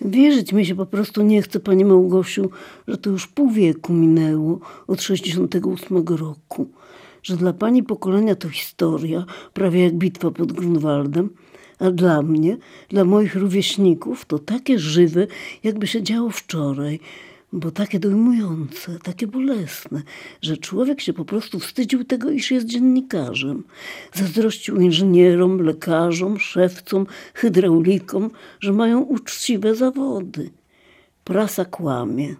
[0.00, 2.50] Wierzyć mi się po prostu nie chce, Pani Małgosiu,
[2.88, 6.68] że to już pół wieku minęło od 68 roku.
[7.22, 9.24] Że dla Pani pokolenia to historia,
[9.54, 11.30] prawie jak bitwa pod Grunwaldem,
[11.78, 12.56] a dla mnie,
[12.88, 15.26] dla moich rówieśników to takie żywe,
[15.64, 17.00] jakby się działo wczoraj,
[17.52, 20.02] bo takie dojmujące, takie bolesne,
[20.42, 23.64] że człowiek się po prostu wstydził tego, iż jest dziennikarzem.
[24.14, 30.50] Zazdrościł inżynierom, lekarzom, szewcom, hydraulikom, że mają uczciwe zawody.
[31.24, 32.36] Prasa kłamie.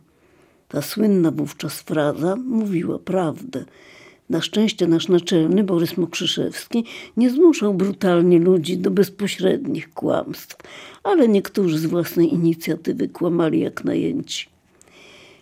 [0.68, 3.64] Ta słynna wówczas fraza mówiła prawdę.
[4.30, 6.84] Na szczęście nasz naczelny Borys Mokrzyszewski
[7.16, 10.56] nie zmuszał brutalnie ludzi do bezpośrednich kłamstw,
[11.02, 14.57] ale niektórzy z własnej inicjatywy kłamali jak najęci.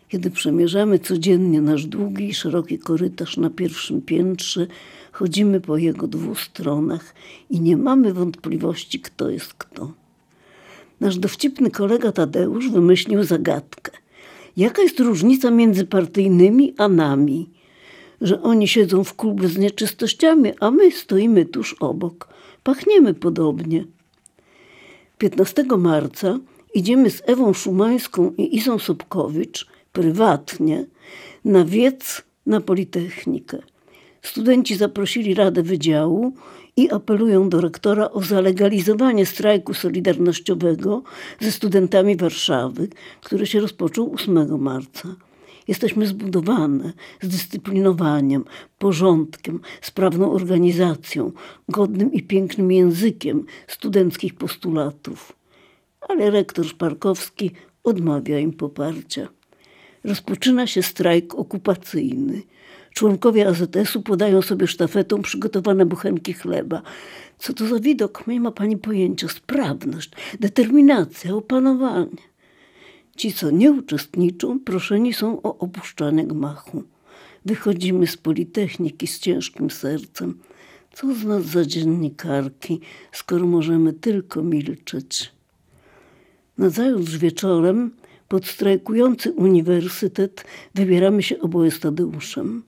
[0.08, 4.66] Kiedy przemierzamy codziennie nasz długi i szeroki korytarz na pierwszym piętrze,
[5.12, 7.14] chodzimy po jego dwóch stronach
[7.50, 9.92] i nie mamy wątpliwości, kto jest kto.
[11.00, 13.92] Nasz dowcipny kolega Tadeusz wymyślił zagadkę.
[14.56, 17.50] Jaka jest różnica między partyjnymi a nami?
[18.20, 22.28] Że oni siedzą w klubie z nieczystościami, a my stoimy tuż obok.
[22.62, 23.84] Pachniemy podobnie.
[25.18, 26.38] 15 marca
[26.74, 30.86] idziemy z Ewą Szumańską i Izą Sobkowicz prywatnie
[31.44, 33.58] na wiec na Politechnikę.
[34.22, 36.32] Studenci zaprosili Radę Wydziału
[36.76, 41.02] i apelują do rektora o zalegalizowanie strajku solidarnościowego
[41.40, 42.88] ze studentami Warszawy,
[43.22, 45.08] który się rozpoczął 8 marca.
[45.68, 48.44] Jesteśmy zbudowane zdyscyplinowaniem,
[48.78, 51.32] porządkiem, sprawną organizacją,
[51.68, 55.32] godnym i pięknym językiem studenckich postulatów.
[56.08, 57.50] Ale rektor Szparkowski
[57.84, 59.28] odmawia im poparcia.
[60.06, 62.42] Rozpoczyna się strajk okupacyjny.
[62.94, 66.82] Członkowie AZS-u podają sobie sztafetą przygotowane buchenki chleba.
[67.38, 68.26] Co to za widok?
[68.26, 69.28] Nie ma pani pojęcia.
[69.28, 72.22] Sprawność, determinacja, opanowanie.
[73.16, 76.82] Ci, co nie uczestniczą, proszeni są o opuszczanie gmachu.
[77.44, 80.38] Wychodzimy z Politechniki z ciężkim sercem.
[80.92, 82.80] Co z nas za dziennikarki,
[83.12, 85.32] skoro możemy tylko milczeć?
[86.58, 87.90] Nazajutrz wieczorem
[88.28, 90.44] pod strajkujący uniwersytet
[90.74, 92.62] wybieramy się oboje z Tadeuszem.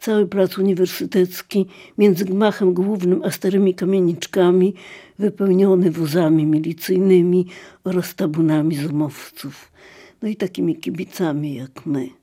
[0.00, 1.66] Cały plac uniwersytecki
[1.98, 4.74] między gmachem głównym a starymi kamieniczkami
[5.18, 7.46] wypełniony wozami milicyjnymi
[7.84, 9.72] oraz tabunami zumowców.
[10.22, 12.21] No i takimi kibicami jak my.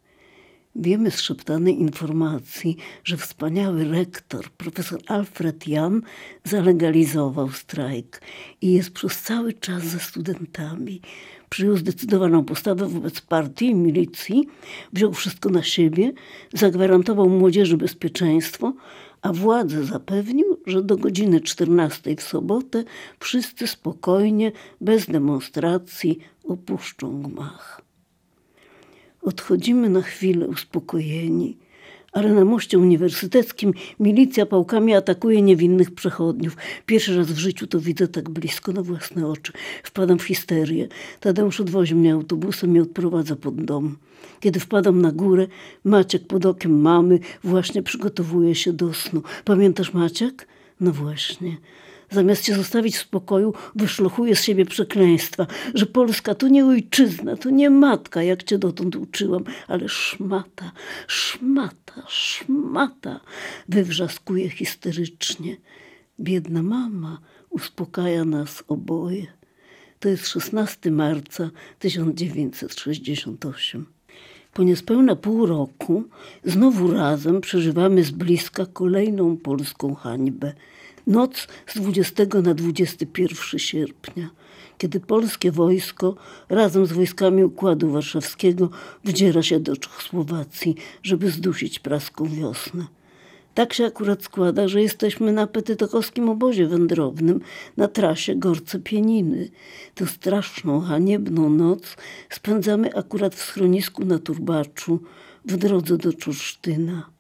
[0.75, 6.01] Wiemy z szeptanej informacji, że wspaniały rektor, profesor Alfred Jan,
[6.43, 8.21] zalegalizował strajk
[8.61, 11.01] i jest przez cały czas ze studentami.
[11.49, 14.47] Przyjął zdecydowaną postawę wobec partii i milicji,
[14.93, 16.11] wziął wszystko na siebie,
[16.53, 18.73] zagwarantował młodzieży bezpieczeństwo,
[19.21, 22.83] a władzę zapewnił, że do godziny 14 w sobotę
[23.19, 24.51] wszyscy spokojnie,
[24.81, 27.88] bez demonstracji opuszczą gmach.
[29.21, 31.57] Odchodzimy na chwilę uspokojeni,
[32.11, 36.57] ale na moście uniwersyteckim milicja pałkami atakuje niewinnych przechodniów.
[36.85, 39.53] Pierwszy raz w życiu to widzę tak blisko na własne oczy.
[39.83, 40.87] Wpadam w histerię.
[41.19, 43.97] Tadeusz odwozi mnie autobusem i odprowadza pod dom.
[44.39, 45.47] Kiedy wpadam na górę,
[45.83, 49.21] Maciek pod okiem mamy właśnie przygotowuje się do snu.
[49.45, 50.47] Pamiętasz Maciek?
[50.79, 51.57] No właśnie.
[52.11, 57.49] Zamiast cię zostawić w spokoju, wyszlochuje z siebie przekleństwa, że Polska to nie ojczyzna, to
[57.49, 60.71] nie matka, jak cię dotąd uczyłam, ale szmata,
[61.07, 63.19] szmata, szmata,
[63.69, 65.57] wywrzaskuje histerycznie.
[66.19, 69.27] Biedna mama uspokaja nas oboje.
[69.99, 71.49] To jest 16 marca
[71.79, 73.85] 1968.
[74.53, 76.03] Po niespełna pół roku
[76.43, 80.53] znowu razem przeżywamy z bliska kolejną polską hańbę–
[81.09, 84.29] Noc z 20 na 21 sierpnia,
[84.77, 86.15] kiedy polskie wojsko
[86.49, 88.69] razem z wojskami Układu Warszawskiego
[89.03, 92.85] wdziera się do Czechosłowacji, żeby zdusić praską wiosnę.
[93.53, 97.41] Tak się akurat składa, że jesteśmy na petytokowskim obozie wędrownym
[97.77, 99.49] na trasie Gorce-Pieniny.
[99.95, 101.95] Tę straszną, haniebną noc
[102.29, 104.99] spędzamy akurat w schronisku na Turbaczu
[105.45, 107.18] w drodze do Czursztyna.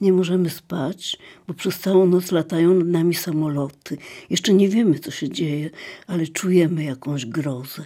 [0.00, 3.96] Nie możemy spać, bo przez całą noc latają nad nami samoloty.
[4.30, 5.70] Jeszcze nie wiemy, co się dzieje,
[6.06, 7.84] ale czujemy jakąś grozę.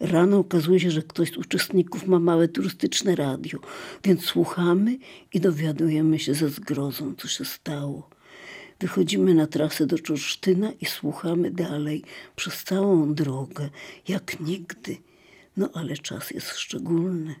[0.00, 3.58] Rano okazuje się, że ktoś z uczestników ma małe turystyczne radio,
[4.04, 4.98] więc słuchamy
[5.32, 8.08] i dowiadujemy się ze zgrozą, co się stało.
[8.80, 12.02] Wychodzimy na trasę do Czorsztyna i słuchamy dalej
[12.36, 13.68] przez całą drogę,
[14.08, 14.96] jak nigdy.
[15.56, 17.34] No ale czas jest szczególny.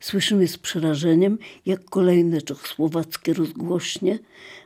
[0.00, 4.18] Słyszymy z przerażeniem, jak kolejne czechosłowackie rozgłośnie,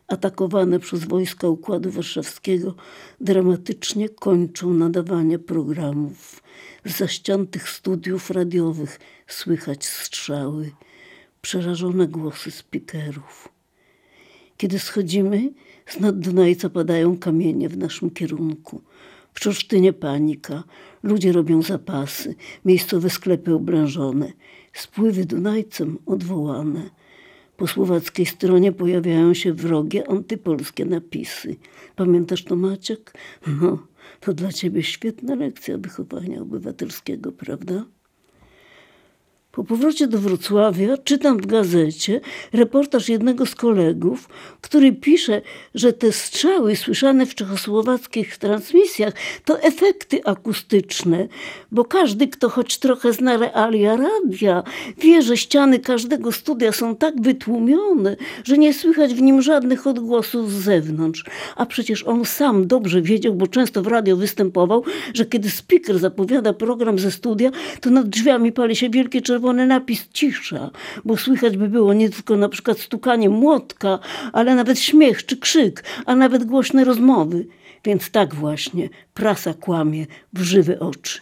[0.09, 2.75] atakowane przez wojska Układu Warszawskiego,
[3.21, 6.43] dramatycznie kończą nadawanie programów.
[6.85, 10.71] Z zaściętych studiów radiowych słychać strzały,
[11.43, 13.49] przerażone głosy spikerów.
[14.57, 15.53] Kiedy schodzimy,
[15.87, 18.83] z nad Dunajca padają kamienie w naszym kierunku.
[19.35, 20.65] W Czorsztynie panika,
[21.03, 22.35] ludzie robią zapasy,
[22.65, 24.33] miejscowe sklepy oblężone,
[24.75, 26.91] spływy Dunajcem odwołane.
[27.57, 31.57] Po słowackiej stronie pojawiają się wrogie, antypolskie napisy.
[31.97, 33.15] Pamiętasz to, Maciek?
[33.47, 33.87] No,
[34.21, 37.85] to dla ciebie świetna lekcja wychowania obywatelskiego, prawda?
[39.57, 42.21] Po powrocie do Wrocławia czytam w gazecie
[42.53, 44.29] reportaż jednego z kolegów,
[44.61, 45.43] który pisze,
[45.75, 49.15] że te strzały słyszane w czechosłowackich transmisjach
[49.45, 51.29] to efekty akustyczne,
[51.73, 54.63] bo każdy, kto choć trochę zna realia radia,
[54.99, 60.53] wie, że ściany każdego studia są tak wytłumione, że nie słychać w nim żadnych odgłosów
[60.53, 61.25] z zewnątrz.
[61.57, 64.85] A przecież on sam dobrze wiedział, bo często w radio występował,
[65.15, 69.67] że kiedy speaker zapowiada program ze studia, to nad drzwiami pali się wielkie czerwone czerwony
[69.67, 70.71] napis cisza,
[71.05, 73.99] bo słychać by było nie tylko na przykład stukanie młotka,
[74.33, 77.47] ale nawet śmiech czy krzyk, a nawet głośne rozmowy.
[77.85, 81.21] Więc tak właśnie prasa kłamie w żywe oczy.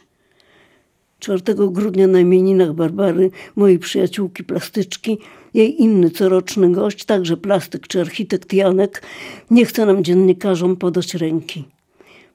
[1.18, 5.18] 4 grudnia na imieninach Barbary, mojej przyjaciółki plastyczki,
[5.54, 9.02] jej inny coroczny gość, także plastyk czy architekt Janek,
[9.50, 11.64] nie chce nam dziennikarzom podać ręki.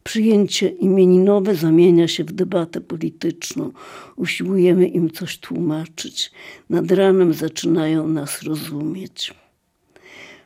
[0.04, 3.72] Przyjęcie imieninowe zamienia się w debatę polityczną.
[4.16, 6.32] Usiłujemy im coś tłumaczyć.
[6.70, 9.34] Nad ranem zaczynają nas rozumieć.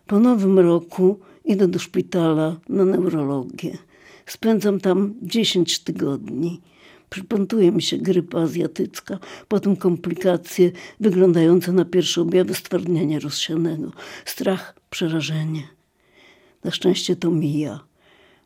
[0.07, 3.77] Po nowym roku idę do szpitala na neurologię.
[4.25, 6.61] Spędzam tam 10 tygodni.
[7.09, 13.91] Przypątuje mi się grypa azjatycka, potem komplikacje wyglądające na pierwsze objawy stwardnienia rozsianego.
[14.25, 15.67] Strach, przerażenie.
[16.63, 17.90] Na szczęście to mija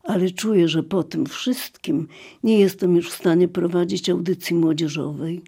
[0.06, 2.08] ale czuję, że po tym wszystkim
[2.44, 5.42] nie jestem już w stanie prowadzić audycji młodzieżowej.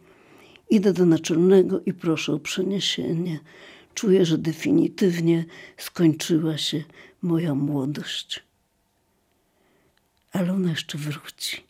[0.69, 3.39] Idę do naczelnego i proszę o przeniesienie.
[3.93, 5.45] Czuję, że definitywnie
[5.77, 6.83] skończyła się
[7.21, 8.43] moja młodość.
[10.31, 11.63] Ale ona jeszcze wróci.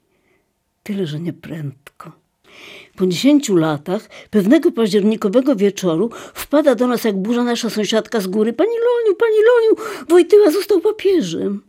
[0.83, 2.11] Tyle, że nie prędko.
[2.95, 8.53] Po dziesięciu latach, pewnego październikowego wieczoru, wpada do nas jak burza nasza sąsiadka z góry.
[8.53, 11.66] Pani Loniu, pani Loniu, Wojtyła został papieżem.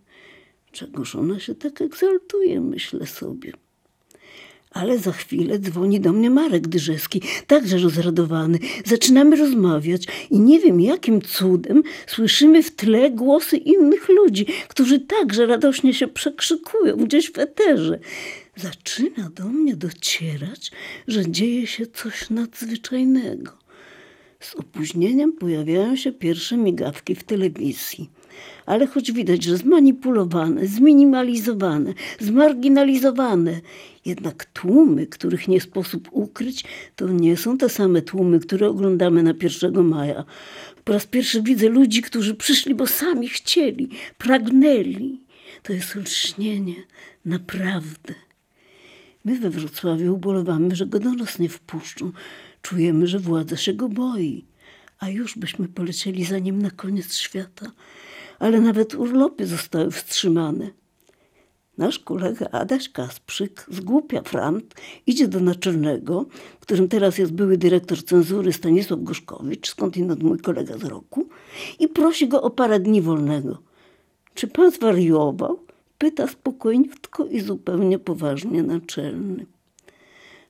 [0.73, 3.53] Czegoż ona się tak egzaltuje, myślę sobie.
[4.71, 8.59] Ale za chwilę dzwoni do mnie Marek Dyżewski, także rozradowany.
[8.85, 15.47] Zaczynamy rozmawiać i nie wiem jakim cudem słyszymy w tle głosy innych ludzi, którzy także
[15.47, 17.99] radośnie się przekrzykują gdzieś w eterze.
[18.57, 20.71] Zaczyna do mnie docierać,
[21.09, 23.53] że dzieje się coś nadzwyczajnego.
[24.41, 28.11] Z opóźnieniem pojawiają się pierwsze migawki w telewizji
[28.67, 33.61] ale choć widać, że zmanipulowane, zminimalizowane, zmarginalizowane,
[34.05, 36.65] jednak tłumy, których nie sposób ukryć,
[36.97, 40.25] to nie są te same tłumy, które oglądamy na 1 maja.
[40.85, 43.89] Po raz pierwszy widzę ludzi, którzy przyszli, bo sami chcieli,
[44.19, 45.21] pragnęli.
[45.63, 46.75] To jest lśnienie,
[47.25, 48.15] naprawdę.
[49.25, 52.13] My we Wrocławiu ubolewamy, że go do nas nie wpuszczą.
[52.63, 54.45] Czujemy, że władza się go boi.
[54.99, 57.73] A już byśmy polecieli za nim na koniec świata
[58.39, 60.71] ale nawet urlopy zostały wstrzymane.
[61.79, 64.75] Nasz kolega Adaś Kasprzyk, zgłupia frant,
[65.07, 66.27] idzie do naczelnego,
[66.61, 71.29] którym teraz jest były dyrektor cenzury Stanisław Goszkowicz, skądinąd mój kolega z roku,
[71.79, 73.59] i prosi go o parę dni wolnego.
[74.35, 75.59] Czy pan zwariował?
[75.99, 79.47] Pyta spokojniutko i zupełnie poważnie naczelny.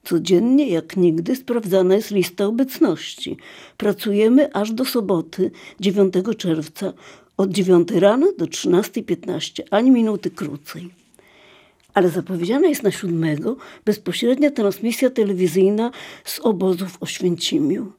[0.04, 3.36] Codziennie, jak nigdy, sprawdzana jest lista obecności.
[3.76, 6.92] Pracujemy aż do soboty, 9 czerwca,
[7.38, 10.90] od 9 rano do 13.15, ani minuty krócej.
[11.94, 15.90] Ale zapowiedziana jest na siódmego bezpośrednia transmisja telewizyjna
[16.24, 17.92] z obozu w Oświęcimiu.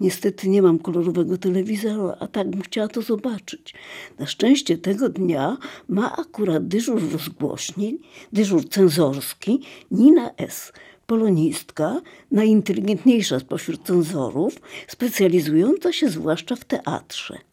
[0.00, 3.74] Niestety nie mam kolorowego telewizora, a tak bym chciała to zobaczyć.
[4.18, 5.56] Na szczęście tego dnia
[5.88, 7.98] ma akurat dyżur rozgłośni,
[8.32, 9.60] dyżur cenzorski
[9.90, 10.72] Nina S.,
[11.06, 12.00] polonistka,
[12.30, 14.54] najinteligentniejsza spośród cenzorów,
[14.88, 17.51] specjalizująca się zwłaszcza w teatrze.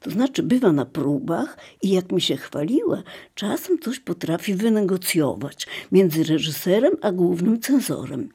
[0.00, 3.02] To znaczy bywa na próbach i jak mi się chwaliła,
[3.34, 8.28] czasem coś potrafi wynegocjować między reżyserem a głównym cenzorem.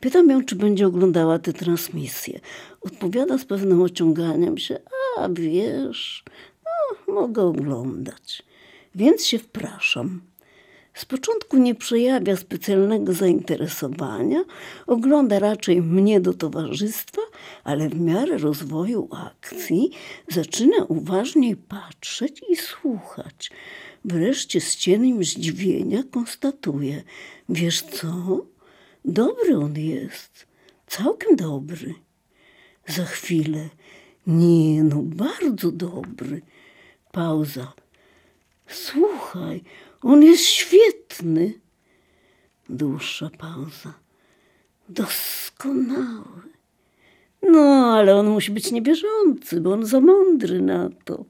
[0.00, 2.40] Pytam ją, czy będzie oglądała tę transmisję.
[2.80, 4.78] Odpowiada z pewnym ociąganiem się,
[5.18, 6.24] a wiesz,
[6.64, 8.42] no, mogę oglądać.
[8.94, 10.20] Więc się wpraszam.
[10.94, 14.44] Z początku nie przejawia specjalnego zainteresowania,
[14.86, 17.22] ogląda raczej mnie do towarzystwa–
[17.64, 19.90] ale w miarę rozwoju akcji
[20.28, 23.50] zaczyna uważniej patrzeć i słuchać.
[24.04, 27.02] Wreszcie z cieniem zdziwienia konstatuje:
[27.48, 28.46] Wiesz co?
[29.04, 30.46] Dobry on jest,
[30.86, 31.94] całkiem dobry.
[32.86, 33.68] Za chwilę:
[34.26, 36.42] Nie, no bardzo dobry.
[37.12, 37.72] Pauza.
[38.66, 39.64] Słuchaj,
[40.02, 41.54] on jest świetny.
[42.68, 43.94] Dłuższa pauza.
[44.88, 46.57] Doskonały.
[47.42, 51.24] No, ale on musi być niewierzący, bo on za mądry na to.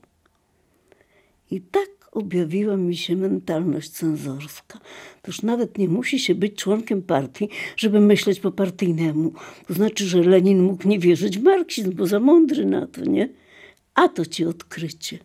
[1.51, 4.79] I tak objawiła mi się mentalność cenzorska.
[5.23, 9.33] Toż nawet nie musi się być członkiem partii, żeby myśleć po partyjnemu.
[9.67, 13.29] To znaczy, że Lenin mógł nie wierzyć w marksizm, bo za mądry na to, nie?
[13.95, 15.19] A to ci odkrycie.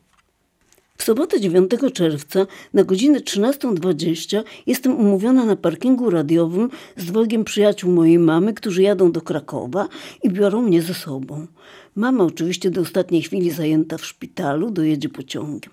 [1.03, 7.91] W sobotę 9 czerwca na godzinę 13.20 jestem umówiona na parkingu radiowym z dwojgiem przyjaciół
[7.91, 9.87] mojej mamy, którzy jadą do Krakowa
[10.23, 11.47] i biorą mnie ze sobą.
[11.95, 15.71] Mama oczywiście do ostatniej chwili zajęta w szpitalu, dojedzie pociągiem.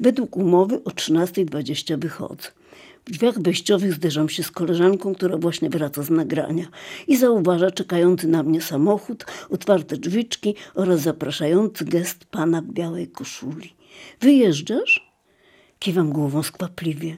[0.00, 2.48] Według umowy o 13.20 wychodzę.
[3.04, 6.66] W drzwiach wejściowych zderzam się z koleżanką, która właśnie wraca z nagrania
[7.08, 13.79] i zauważa czekający na mnie samochód, otwarte drzwiczki oraz zapraszający gest pana w białej koszuli.
[14.20, 15.10] Wyjeżdżasz?
[15.78, 17.16] Kiwam głową skwapliwie.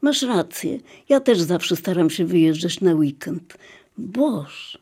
[0.00, 3.58] Masz rację, ja też zawsze staram się wyjeżdżać na weekend.
[3.98, 4.78] Boż,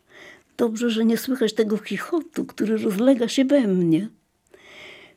[0.57, 4.09] dobrze, że nie słychać tego chichotu, który rozlega się we mnie.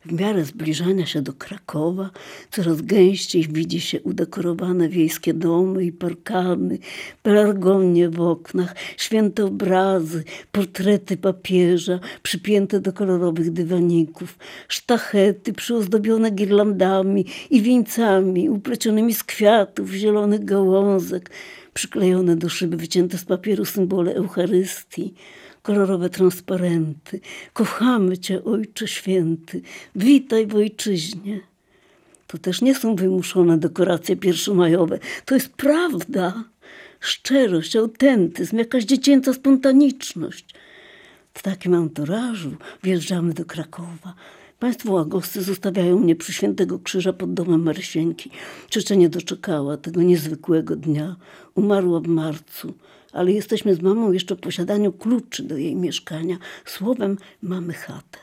[0.07, 2.11] W miarę zbliżania się do Krakowa
[2.51, 6.79] coraz gęściej widzi się udekorowane wiejskie domy i parkany,
[7.23, 17.63] pelargonie w oknach, święte obrazy, portrety papieża przypięte do kolorowych dywaników, sztachety przyozdobione girlandami i
[17.63, 21.31] wieńcami uplecionymi z kwiatów, zielonych gałązek,
[21.75, 25.15] przyklejone do szyby wycięte z papieru symbole Eucharystii
[25.65, 27.21] kolorowe transparenty.
[27.53, 29.63] Kochamy Cię, Ojcze Święty,
[29.95, 31.41] witaj w Ojczyźnie.
[32.27, 34.99] To też nie są wymuszone dekoracje pierwszomajowe.
[35.25, 36.45] To jest prawda,
[37.01, 40.45] szczerość, autentyzm, jakaś dziecięca spontaniczność.
[41.35, 44.15] W takim anturażu wjeżdżamy do Krakowa.
[44.59, 48.31] Państwo łagoscy zostawiają mnie przy Świętego Krzyża pod domem Marsieńki.
[48.71, 51.17] Ciocia nie doczekała tego niezwykłego dnia.
[51.55, 52.75] Umarła w marcu
[53.15, 56.39] ale jesteśmy z mamą jeszcze w posiadaniu kluczy do jej mieszkania.
[56.65, 58.19] Słowem, mamy chatę.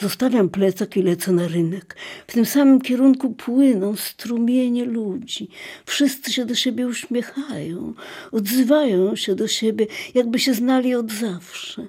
[0.00, 1.96] Zostawiam plecak i lecę na rynek.
[2.26, 5.48] W tym samym kierunku płyną strumienie ludzi.
[5.86, 7.94] Wszyscy się do siebie uśmiechają,
[8.32, 11.86] odzywają się do siebie, jakby się znali od zawsze.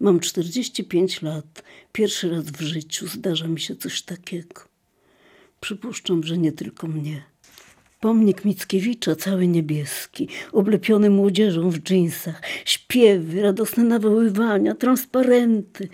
[0.00, 1.62] Mam 45 lat.
[1.92, 4.64] Pierwszy raz w życiu zdarza mi się coś takiego.
[5.60, 7.22] Przypuszczam, że nie tylko mnie.
[8.00, 15.88] Pomnik Mickiewicza, cały niebieski, oblepiony młodzieżą w dżinsach, śpiewy, radosne nawoływania, transparenty.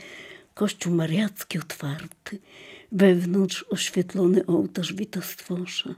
[0.54, 2.38] Kościół mariacki otwarty,
[2.92, 5.94] wewnątrz oświetlony ołtarz wita stworza.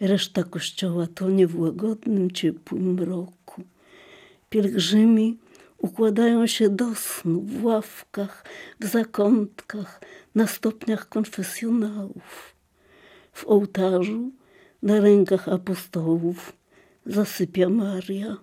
[0.00, 3.62] Reszta kościoła tonie w łagodnym, ciepłym mroku.
[4.50, 5.38] Pielgrzymi
[5.78, 8.44] układają się do snu w ławkach,
[8.80, 10.00] w zakątkach,
[10.34, 12.54] na stopniach konfesjonałów.
[13.32, 14.30] W ołtarzu
[14.82, 16.52] na rękach apostołów
[17.06, 18.36] zasypia Maria.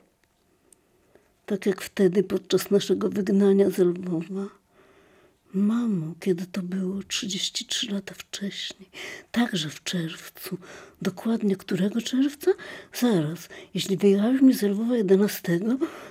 [1.46, 4.65] Tak jak wtedy podczas naszego wygnania z Lwowa.
[5.56, 8.90] Mamo, kiedy to było 33 lata wcześniej,
[9.32, 10.58] także w czerwcu.
[11.02, 12.52] Dokładnie którego czerwca?
[12.94, 13.50] Zaraz.
[13.74, 15.60] Jeśli wyjechaliśmy z Lwowa 11,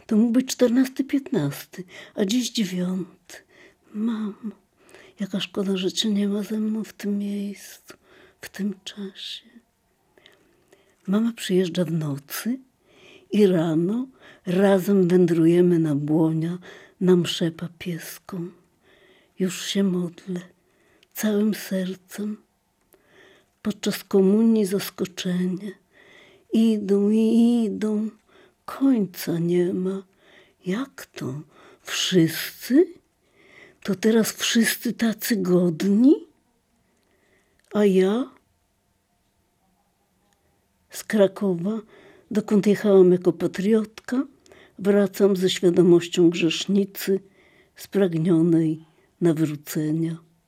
[0.06, 1.82] to mógł być 14-15,
[2.14, 3.08] a dziś 9.
[3.94, 4.34] Mamo,
[5.20, 7.94] jaka szkoda, że cię nie ma ze mną w tym miejscu,
[8.40, 9.44] w tym czasie.
[11.06, 12.58] Mama przyjeżdża w nocy
[13.32, 14.06] i rano
[14.46, 16.58] razem wędrujemy na błonia
[17.00, 18.63] na mszę papieską.
[19.38, 20.40] Już się modlę
[21.14, 22.36] całym sercem.
[23.62, 25.72] Podczas komunii zaskoczenie.
[26.52, 28.10] Idą i idą,
[28.64, 30.02] końca nie ma.
[30.66, 31.40] Jak to?
[31.82, 32.86] Wszyscy?
[33.82, 36.14] To teraz wszyscy tacy godni?
[37.74, 38.34] A ja?
[40.90, 41.80] z Krakowa,
[42.30, 44.26] dokąd jechałam jako patriotka,
[44.78, 47.20] wracam ze świadomością grzesznicy
[47.76, 48.84] spragnionej
[49.20, 50.18] nawrócenia.